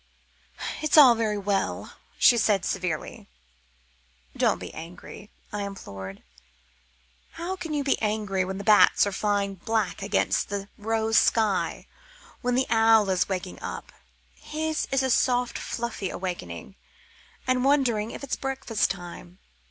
"It's 0.81 0.97
all 0.97 1.13
very 1.13 1.37
well," 1.37 1.93
she 2.17 2.35
said 2.35 2.65
severely. 2.65 3.27
"Don't 4.35 4.57
be 4.57 4.73
angry," 4.73 5.29
I 5.53 5.61
implored. 5.61 6.23
"How 7.33 7.55
can 7.55 7.75
you 7.75 7.83
be 7.83 8.01
angry 8.01 8.43
when 8.43 8.57
the 8.57 8.63
bats 8.63 9.05
are 9.05 9.11
flying 9.11 9.53
black 9.53 10.01
against 10.01 10.49
the 10.49 10.69
rose 10.75 11.19
sky, 11.19 11.85
when 12.41 12.55
the 12.55 12.65
owl 12.71 13.11
is 13.11 13.29
waking 13.29 13.61
up 13.61 13.91
his 14.33 14.87
is 14.91 15.03
a 15.03 15.11
soft, 15.11 15.59
fluffy 15.59 16.09
awakening 16.09 16.77
and 17.45 17.63
wondering 17.63 18.09
if 18.09 18.23
it's 18.23 18.35
breakfast 18.35 18.89
time?" 18.89 19.37